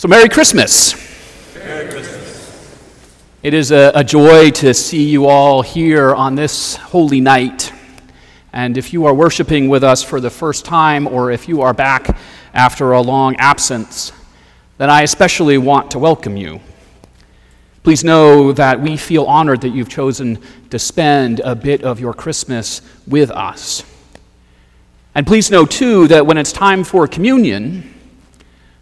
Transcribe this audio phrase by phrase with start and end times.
[0.00, 0.94] So, Merry Christmas.
[1.54, 2.74] Merry Christmas.
[3.42, 7.70] It is a, a, joy to see you all here on this holy night.
[8.54, 11.74] And if you are worshiping with us for the first time, or if you are
[11.74, 12.16] back
[12.54, 14.10] after a long absence,
[14.78, 16.62] then I especially want to welcome you.
[17.82, 20.38] Please know that we feel honored that you've chosen
[20.70, 23.84] to spend a bit of your Christmas with us.
[25.14, 27.89] And please know, too, that when it's time for communion,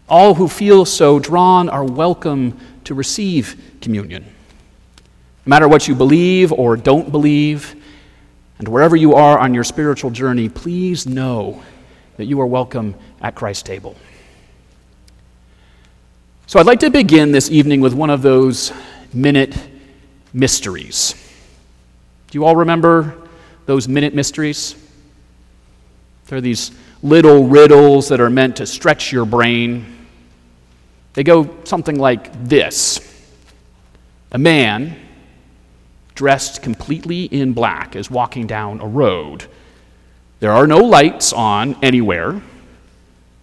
[0.09, 4.23] all who feel so drawn are welcome to receive communion.
[4.23, 7.75] No matter what you believe or don't believe,
[8.57, 11.61] and wherever you are on your spiritual journey, please know
[12.17, 13.95] that you are welcome at Christ's table.
[16.47, 18.73] So I'd like to begin this evening with one of those
[19.13, 19.55] minute
[20.33, 21.13] mysteries.
[22.31, 23.15] Do you all remember
[23.67, 24.75] those minute mysteries?
[26.25, 29.98] They're these little riddles that are meant to stretch your brain
[31.19, 33.01] they go something like this
[34.31, 34.95] A man
[36.15, 39.45] dressed completely in black is walking down a road.
[40.39, 42.41] There are no lights on anywhere,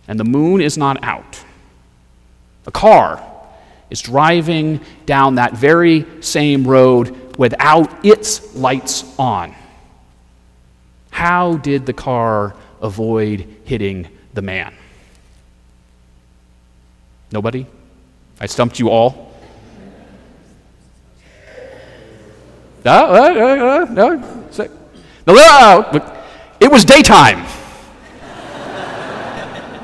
[0.08, 1.44] and the moon is not out.
[2.66, 3.22] A car
[3.90, 9.54] is driving down that very same road without its lights on.
[11.10, 14.74] How did the car avoid hitting the man?
[17.32, 17.66] Nobody?
[18.40, 19.34] I stumped you all?
[22.84, 24.16] No, uh, uh, uh, no,
[25.26, 26.12] no, no,
[26.60, 27.44] it was daytime.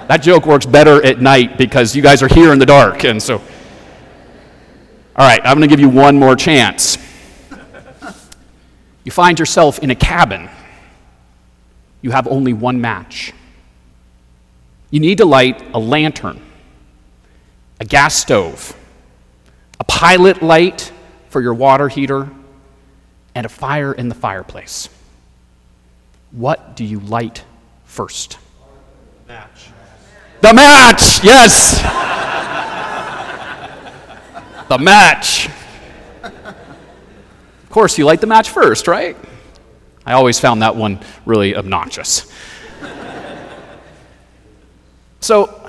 [0.06, 3.20] that joke works better at night because you guys are here in the dark, and
[3.20, 3.40] so.
[5.16, 6.96] All right, I'm going to give you one more chance.
[9.04, 10.48] You find yourself in a cabin.
[12.02, 13.32] You have only one match.
[14.90, 16.40] You need to light a lantern
[17.82, 18.76] a gas stove,
[19.80, 20.92] a pilot light
[21.30, 22.30] for your water heater,
[23.34, 24.88] and a fire in the fireplace.
[26.30, 27.44] What do you light
[27.84, 28.38] first?
[29.26, 29.70] Match.
[30.42, 31.82] The match, yes.
[34.68, 35.48] the match.
[36.22, 39.16] Of course, you light the match first, right?
[40.06, 42.32] I always found that one really obnoxious.
[45.18, 45.68] so,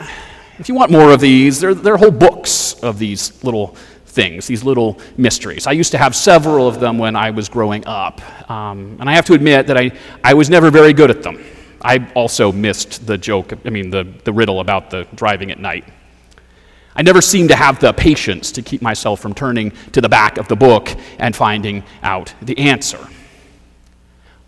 [0.59, 3.75] if you want more of these, there, there are whole books of these little
[4.05, 5.65] things, these little mysteries.
[5.65, 8.21] I used to have several of them when I was growing up.
[8.49, 9.91] Um, and I have to admit that I,
[10.23, 11.43] I was never very good at them.
[11.81, 15.85] I also missed the joke, I mean, the, the riddle about the driving at night.
[16.95, 20.37] I never seemed to have the patience to keep myself from turning to the back
[20.37, 23.07] of the book and finding out the answer.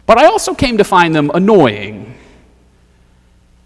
[0.06, 2.15] But I also came to find them annoying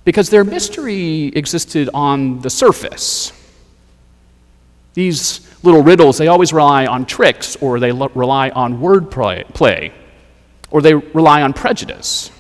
[0.06, 3.32] because their mystery existed on the surface.
[4.94, 9.92] These little riddles, they always rely on tricks, or they l- rely on wordplay,
[10.72, 12.32] or they rely on prejudice.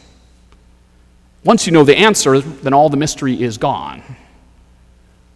[1.43, 4.01] Once you know the answer, then all the mystery is gone.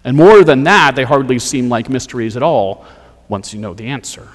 [0.04, 2.86] And more than that, they hardly seem like mysteries at all
[3.30, 4.28] once you know the answer.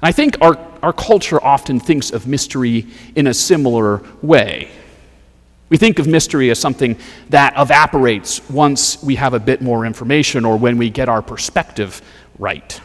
[0.00, 4.70] And I think our, our culture often thinks of mystery in a similar way.
[5.68, 6.96] We think of mystery as something
[7.30, 12.00] that evaporates once we have a bit more information or when we get our perspective
[12.38, 12.80] right.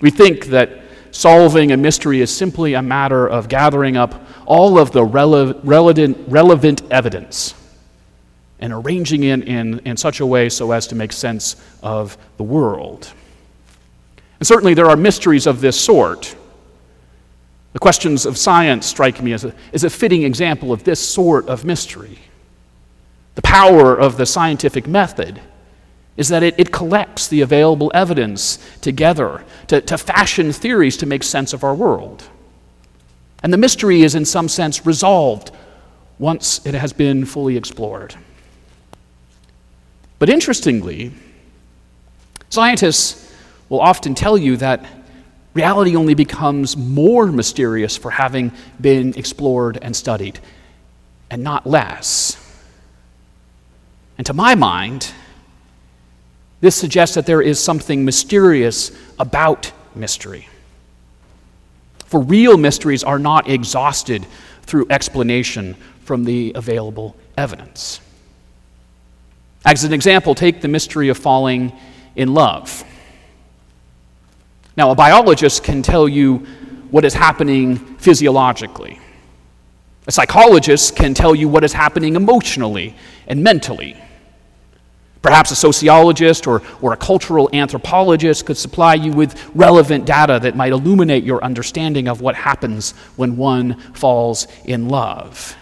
[0.00, 4.14] We think that solving a mystery is simply a matter of gathering up
[4.46, 7.54] all of the rele- relevant, relevant evidence
[8.60, 12.42] and arranging it in, in such a way so as to make sense of the
[12.42, 13.12] world.
[14.38, 16.36] And certainly there are mysteries of this sort.
[17.72, 21.48] The questions of science strike me as a, as a fitting example of this sort
[21.48, 22.18] of mystery.
[23.36, 25.40] The power of the scientific method
[26.16, 31.22] is that it, it collects the available evidence together to, to fashion theories to make
[31.22, 32.24] sense of our world.
[33.42, 35.50] And the mystery is, in some sense, resolved
[36.18, 38.14] once it has been fully explored.
[40.18, 41.12] But interestingly,
[42.50, 43.34] scientists
[43.70, 44.84] will often tell you that
[45.54, 50.38] reality only becomes more mysterious for having been explored and studied,
[51.30, 52.36] and not less.
[54.18, 55.12] And to my mind,
[56.60, 60.48] this suggests that there is something mysterious about mystery.
[62.04, 64.26] For real mysteries are not exhausted
[64.62, 65.74] through explanation
[66.04, 68.00] from the available evidence.
[69.64, 71.72] As an example, take the mystery of falling
[72.16, 72.84] in love.
[74.80, 76.38] Now, a biologist can tell you
[76.90, 78.98] what is happening physiologically.
[80.06, 82.96] A psychologist can tell you what is happening emotionally
[83.26, 83.94] and mentally.
[85.20, 90.56] Perhaps a sociologist or, or a cultural anthropologist could supply you with relevant data that
[90.56, 95.58] might illuminate your understanding of what happens when one falls in love.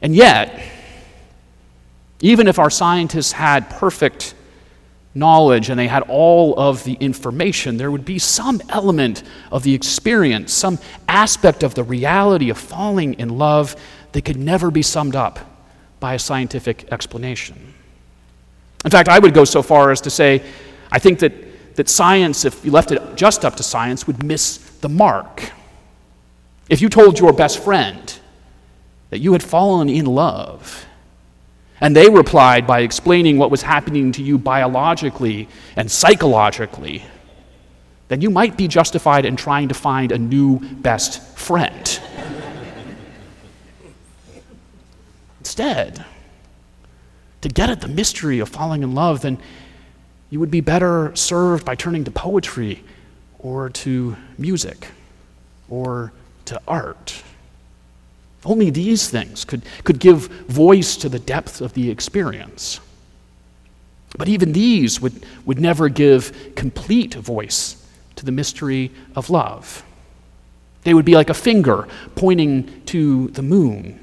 [0.00, 0.62] And yet,
[2.20, 4.35] even if our scientists had perfect
[5.16, 9.74] knowledge and they had all of the information, there would be some element of the
[9.74, 10.78] experience, some
[11.08, 13.74] aspect of the reality of falling in love
[14.12, 15.38] that could never be summed up
[15.98, 17.74] by a scientific explanation.
[18.84, 20.42] In fact, I would go so far as to say
[20.90, 24.58] I think that, that science, if you left it just up to science, would miss
[24.80, 25.50] the mark.
[26.68, 28.18] If you told your best friend
[29.10, 30.86] that you had fallen in love,
[31.80, 37.04] and they replied by explaining what was happening to you biologically and psychologically,
[38.08, 42.00] then you might be justified in trying to find a new best friend.
[45.40, 46.04] Instead,
[47.42, 49.38] to get at the mystery of falling in love, then
[50.30, 52.82] you would be better served by turning to poetry
[53.38, 54.88] or to music
[55.68, 56.12] or
[56.46, 57.22] to art.
[58.46, 62.78] Only these things could, could give voice to the depth of the experience.
[64.16, 67.84] But even these would, would never give complete voice
[68.14, 69.82] to the mystery of love.
[70.84, 73.98] They would be like a finger pointing to the moon.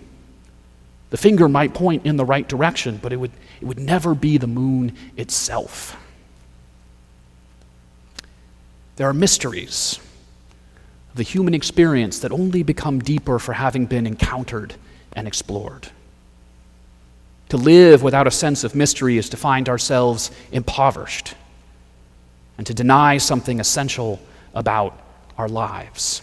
[1.09, 3.31] The finger might point in the right direction, but it would,
[3.61, 5.95] it would never be the moon itself.
[8.97, 9.99] There are mysteries
[11.15, 14.75] the human experience that only become deeper for having been encountered
[15.13, 15.89] and explored.
[17.49, 21.35] To live without a sense of mystery is to find ourselves impoverished
[22.57, 24.19] and to deny something essential
[24.55, 24.99] about
[25.37, 26.21] our lives.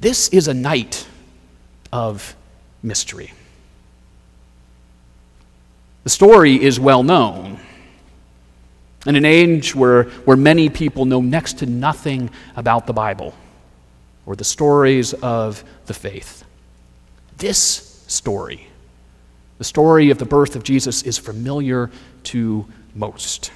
[0.00, 1.06] This is a night
[1.92, 2.34] of
[2.82, 3.32] mystery.
[6.02, 7.60] The story is well known.
[9.06, 13.34] In an age where, where many people know next to nothing about the Bible
[14.26, 16.44] or the stories of the faith,
[17.38, 18.68] this story,
[19.58, 21.90] the story of the birth of Jesus, is familiar
[22.24, 23.50] to most.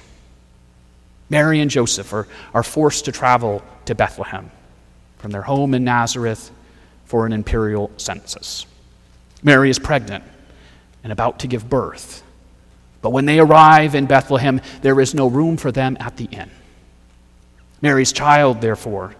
[1.29, 4.51] Mary and Joseph are, are forced to travel to Bethlehem
[5.17, 6.51] from their home in Nazareth
[7.05, 8.65] for an imperial census.
[9.43, 10.23] Mary is pregnant
[11.03, 12.23] and about to give birth.
[13.01, 16.49] But when they arrive in Bethlehem, there is no room for them at the inn.
[17.81, 19.15] Mary's child, therefore,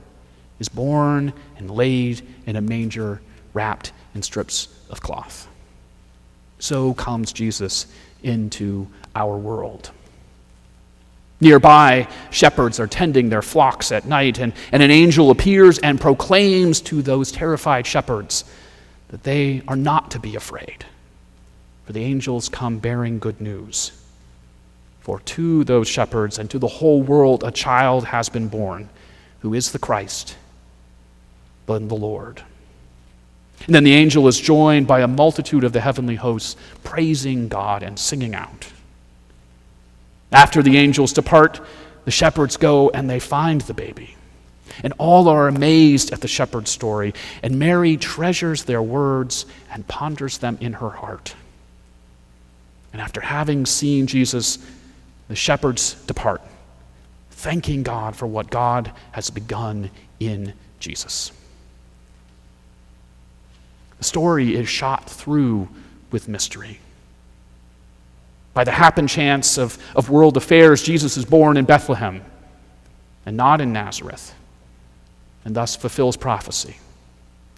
[0.60, 3.22] is born and laid in a manger
[3.54, 5.48] wrapped in strips of cloth.
[6.60, 7.88] So comes Jesus
[8.24, 9.92] into our world.
[11.40, 16.82] Nearby, shepherds are tending their flocks at night, and, and an angel appears and proclaims
[16.82, 18.44] to those terrified shepherds
[19.10, 20.84] that they are not to be afraid
[21.88, 23.94] for the angels come bearing good news.
[25.00, 28.90] For to those shepherds and to the whole world a child has been born,
[29.40, 30.36] who is the Christ,
[31.66, 32.44] the Lord.
[33.66, 37.84] And then the angel is joined by a multitude of the heavenly hosts, praising God
[37.84, 38.68] and singing out.
[40.34, 41.62] After the angels depart,
[42.04, 44.18] the shepherds go and they find the baby.
[44.84, 47.14] And all are amazed at the shepherd's story.
[47.42, 51.34] And Mary treasures their words and ponders them in her heart.
[52.94, 54.60] And after having seen Jesus,
[55.28, 56.42] the shepherds depart,
[57.32, 59.90] thanking God for what God has begun
[60.20, 61.32] in Jesus.
[63.98, 65.68] The story is shot through
[66.12, 66.80] with mystery.
[68.54, 72.24] By the happen chance of, of world affairs, Jesus is born in Bethlehem
[73.26, 74.34] and not in Nazareth,
[75.44, 76.78] and thus fulfills prophecy.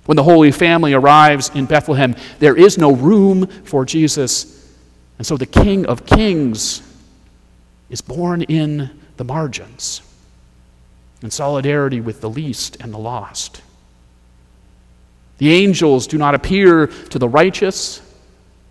[0.06, 4.59] When the Holy Family arrives in Bethlehem, there is no room for Jesus
[5.20, 6.82] and so the King of Kings
[7.90, 10.02] is born in the margins,
[11.22, 13.62] in solidarity with the least and the lost.
[15.38, 18.02] The angels do not appear to the righteous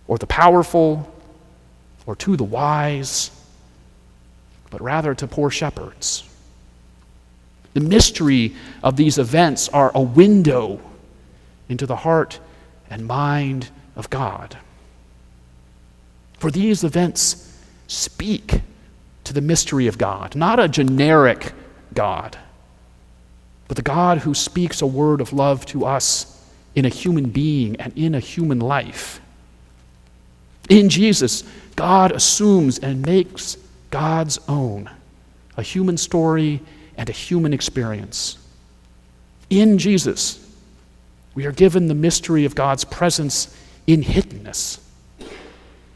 [0.07, 1.13] or the powerful
[2.07, 3.29] or to the wise,
[4.71, 6.23] but rather to poor shepherds.
[7.75, 10.79] The mystery of these events are a window
[11.67, 12.39] into the heart
[12.89, 14.57] and mind of God.
[16.39, 18.61] For these events speak
[19.25, 21.51] to the mystery of God, not a generic
[21.93, 22.37] God,
[23.67, 26.41] but the God who speaks a word of love to us
[26.75, 29.19] in a human being and in a human life.
[30.69, 31.43] In Jesus,
[31.75, 33.57] God assumes and makes
[33.91, 34.89] God's own
[35.57, 36.61] a human story
[36.95, 38.37] and a human experience.
[39.49, 40.45] In Jesus,
[41.35, 43.55] we are given the mystery of God's presence
[43.87, 44.79] in hiddenness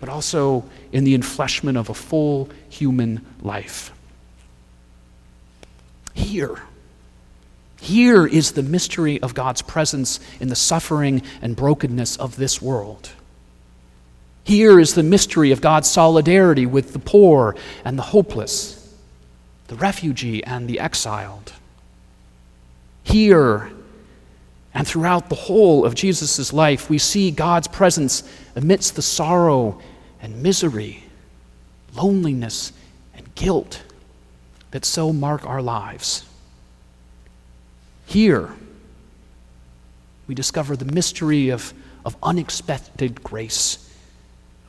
[0.04, 3.94] but also in the enfleshment of a full human life.
[6.14, 6.62] Here,
[7.80, 13.12] here is the mystery of God's presence in the suffering and brokenness of this world.
[14.44, 17.56] Here is the mystery of God's solidarity with the poor
[17.86, 18.94] and the hopeless,
[19.68, 21.54] the refugee and the exiled.
[23.04, 23.72] Here
[24.74, 29.80] and throughout the whole of Jesus' life, we see God's presence amidst the sorrow
[30.24, 31.04] and misery,
[31.94, 32.72] loneliness
[33.14, 33.84] and guilt
[34.72, 36.26] that so mark our lives.
[38.08, 38.50] Here,
[40.26, 41.74] we discover the mystery of,
[42.06, 43.94] of unexpected grace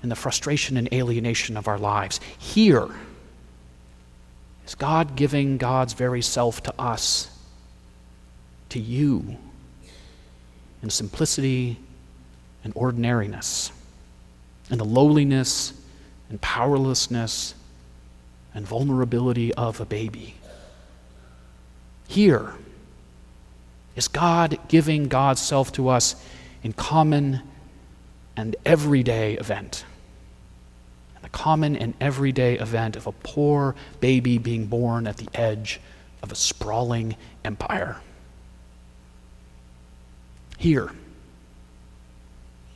[0.02, 2.20] and the frustration and alienation of our lives.
[2.38, 2.88] Here
[4.66, 7.30] is God giving God's very self to us,
[8.70, 9.36] to you,
[10.82, 11.78] in simplicity
[12.64, 13.70] and ordinariness,
[14.70, 15.72] in the lowliness
[16.30, 17.54] and powerlessness
[18.54, 20.34] and vulnerability of a baby.
[22.08, 22.54] Here
[23.96, 26.16] is God giving God's self to us
[26.62, 27.42] in common
[28.36, 29.84] and everyday event
[31.14, 35.80] And the common and everyday event of a poor baby being born at the edge
[36.22, 38.00] of a sprawling empire.
[40.58, 40.90] Here,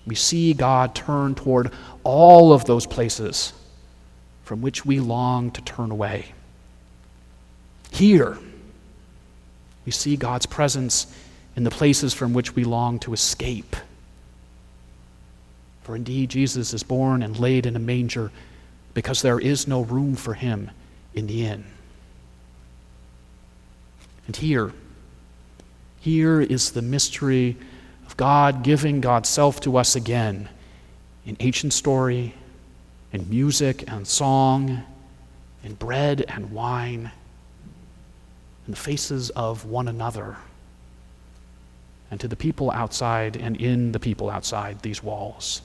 [0.08, 1.70] we see God turn toward
[2.02, 3.52] all of those places
[4.44, 6.32] from which we long to turn away.
[7.90, 8.38] Here,
[9.84, 11.06] we see God's presence
[11.56, 13.76] in the places from which we long to escape.
[15.82, 18.30] For indeed, Jesus is born and laid in a manger
[18.94, 20.70] because there is no room for him
[21.14, 21.64] in the inn.
[24.26, 24.72] And here,
[26.00, 27.56] here is the mystery
[28.18, 30.48] God giving God's self to us again
[31.24, 32.34] in ancient story,
[33.12, 34.82] in music and song,
[35.62, 37.12] in bread and wine,
[38.66, 40.36] in the faces of one another,
[42.10, 45.62] and to the people outside and in the people outside these walls.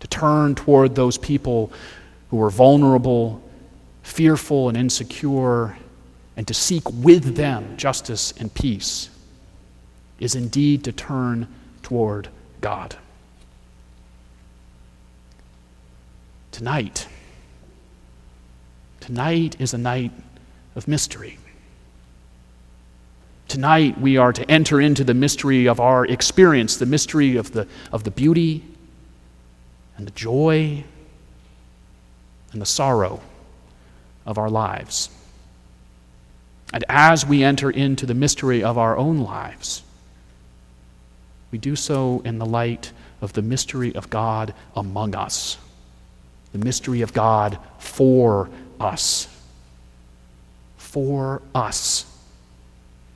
[0.00, 1.70] To turn toward those people
[2.30, 3.40] who are vulnerable,
[4.02, 5.78] fearful, and insecure,
[6.36, 9.10] and to seek with them justice and peace
[10.18, 11.48] is indeed to turn
[11.82, 12.28] toward
[12.60, 12.96] God.
[16.50, 17.06] Tonight,
[19.00, 20.10] tonight is a night
[20.74, 21.38] of mystery.
[23.46, 27.66] Tonight, we are to enter into the mystery of our experience, the mystery of the,
[27.92, 28.62] of the beauty
[29.96, 30.84] and the joy
[32.52, 33.20] and the sorrow
[34.26, 35.10] of our lives.
[36.72, 39.82] And as we enter into the mystery of our own lives,
[41.50, 45.58] we do so in the light of the mystery of God among us,
[46.52, 48.48] the mystery of God for
[48.80, 49.28] us,
[50.76, 52.04] for us,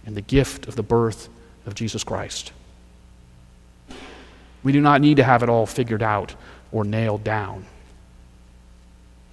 [0.07, 1.29] in the gift of the birth
[1.67, 2.53] of Jesus Christ.
[4.63, 6.35] We do not need to have it all figured out
[6.71, 7.67] or nailed down.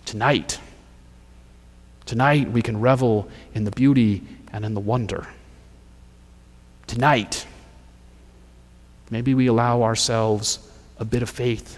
[0.05, 0.59] Tonight,
[2.05, 5.27] tonight we can revel in the beauty and in the wonder.
[6.87, 7.45] Tonight,
[9.09, 10.59] maybe we allow ourselves
[10.97, 11.77] a bit of faith.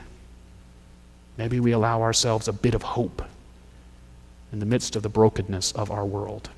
[1.38, 3.22] Maybe we allow ourselves a bit of hope
[4.52, 6.50] in the midst of the brokenness of our world.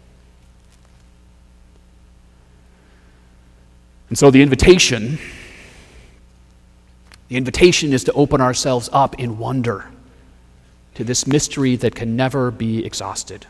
[4.09, 5.19] And so the invitation
[7.33, 9.85] the invitation is to open ourselves up in wonder
[10.93, 13.47] to this mystery that can never be exhausted.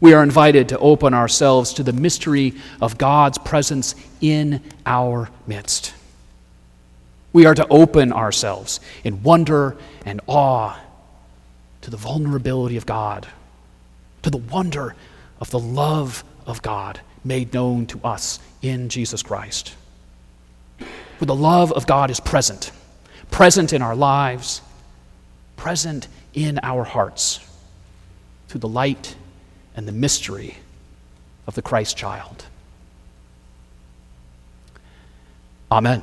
[0.00, 5.94] We are invited to open ourselves to the mystery of God's presence in our midst.
[7.32, 10.78] We are to open ourselves in wonder and awe
[11.82, 13.26] to the vulnerability of God,
[14.22, 14.94] to the wonder
[15.40, 19.74] of the love of God made known to us in Jesus Christ
[21.18, 22.70] where the love of God is present,
[23.30, 24.62] present in our lives,
[25.56, 27.40] present in our hearts
[28.46, 29.16] through the light
[29.78, 30.56] and the mystery
[31.46, 32.46] of the Christ child.
[35.70, 36.02] Amen.